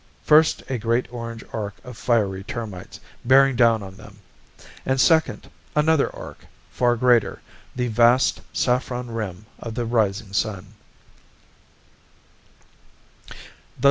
First, 0.23 0.63
a 0.67 0.79
great 0.79 1.05
orange 1.13 1.43
arc 1.53 1.75
of 1.83 1.95
fiery 1.95 2.43
termites, 2.43 2.99
bearing 3.23 3.55
down 3.55 3.83
on 3.83 3.97
them; 3.97 4.17
and 4.83 4.99
second, 4.99 5.47
another 5.75 6.09
arc, 6.15 6.47
far 6.71 6.95
greater 6.95 7.39
the 7.75 7.85
vast 7.87 8.41
saffron 8.51 9.11
rim 9.11 9.45
of 9.59 9.75
the 9.75 9.85
rising 9.85 10.33
sun. 10.33 10.73